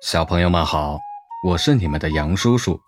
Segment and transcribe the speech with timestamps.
[0.00, 0.96] 小朋友们好，
[1.42, 2.80] 我是你们的杨叔叔。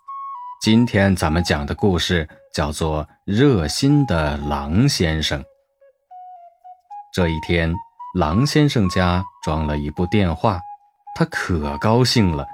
[0.60, 5.42] 今天咱们讲的故事叫做《热心的狼先生》。
[7.12, 7.74] 这一天，
[8.14, 10.60] 狼先生家装了一部电话，
[11.16, 12.46] 他可高兴了，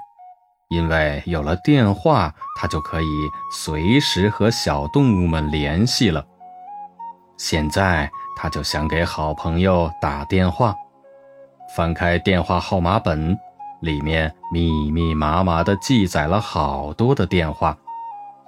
[0.69, 6.25] 因为有了电话，他就可以随时和小动物们联系了。
[7.37, 10.73] 现在，他就想给好朋友打电话，
[11.75, 13.37] 翻开电话号码本。
[13.81, 17.77] 里面密密麻麻地记载了好多的电话，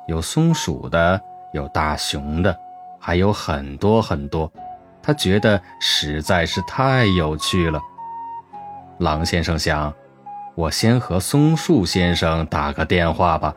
[0.08, 1.22] 有松鼠的，
[1.54, 2.56] 有大熊的，
[3.00, 4.52] 还有很多很多。
[5.02, 7.80] 他觉得实在是太有趣了。
[8.98, 9.94] 狼先生想，
[10.56, 13.54] 我先和松树先生打个电话吧，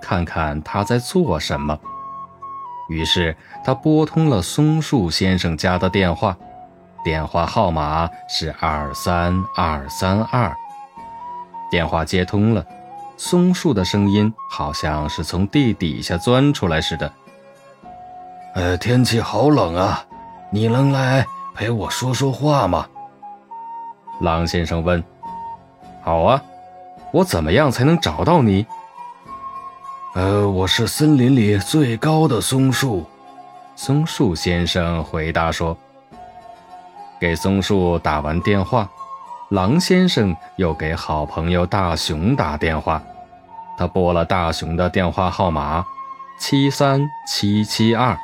[0.00, 1.78] 看看他在做什么。
[2.88, 6.36] 于是他拨通了松树先生家的电话，
[7.02, 10.54] 电话号码是二三二三二。
[11.70, 12.64] 电话接通了，
[13.16, 17.12] 松树的声音好像是从地底下钻出来似的。
[18.54, 20.04] 呃，天气好冷啊，
[20.50, 22.86] 你能来陪我说说话吗？
[24.20, 25.02] 狼先生问。
[26.02, 26.42] 好啊，
[27.12, 28.64] 我怎么样才能找到你？
[30.14, 33.04] 呃，我是森林里最高的松树。
[33.74, 35.76] 松树先生回答说。
[37.18, 38.88] 给松树打完电话。
[39.50, 43.00] 狼先生又给好朋友大熊打电话，
[43.78, 45.84] 他拨了大熊的电话号码，
[46.40, 48.18] 七三七七二。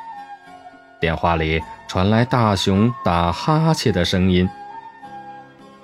[0.99, 4.49] 电话里传来大熊打哈欠的声音。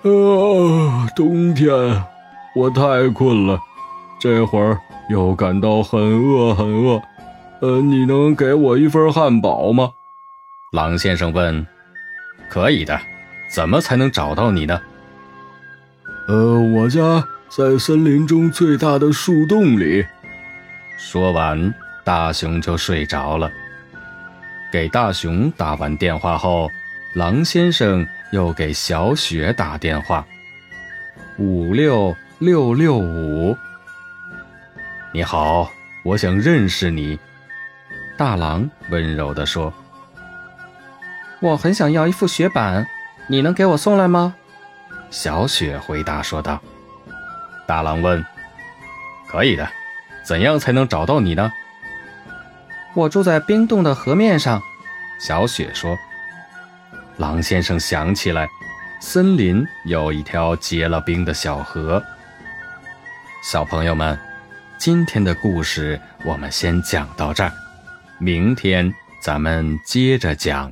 [0.01, 1.71] 啊，冬天，
[2.53, 3.57] 我太困了，
[4.19, 4.77] 这会儿
[5.09, 7.01] 又感到很饿很饿。
[7.61, 9.91] 呃，你能给我一份汉堡吗？
[10.73, 11.65] 狼先生问。
[12.49, 12.99] 可以的，
[13.53, 14.81] 怎么才能找到你呢？
[16.29, 20.05] 呃，我家在森林中最大的树洞里。
[20.95, 23.49] 说完，大熊就睡着了。
[24.71, 26.69] 给大熊打完电话后，
[27.15, 30.23] 狼先生又给小雪打电话。
[31.39, 33.57] 五六六六五，
[35.11, 35.71] 你好，
[36.03, 37.17] 我想认识你。
[38.15, 39.73] 大狼温柔地说
[41.41, 42.85] ：“我很想要一副雪板，
[43.25, 44.35] 你能给我送来吗？”
[45.11, 46.61] 小雪回答说道
[47.67, 48.23] ：“大狼问，
[49.27, 49.67] 可以的，
[50.23, 51.51] 怎样才能找到你呢？”
[52.95, 54.61] 我住在冰冻的河面上。”
[55.19, 55.97] 小雪说。
[57.17, 58.47] 狼先生想起来，
[59.01, 62.01] 森林有一条结了冰的小河。
[63.43, 64.17] 小朋友们，
[64.77, 67.51] 今天的故事我们先讲到这儿，
[68.19, 70.71] 明天咱们接着讲。